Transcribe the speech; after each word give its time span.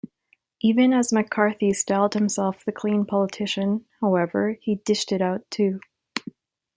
Even 0.61 0.93
as 0.93 1.13
McCarthy 1.13 1.73
styled 1.73 2.15
himself 2.15 2.65
the 2.65 2.71
clean 2.71 3.05
politician, 3.05 3.85
however, 3.99 4.57
he 4.59 4.77
dished 4.77 5.11
it 5.11 5.21
out, 5.21 5.41
too. 5.51 5.79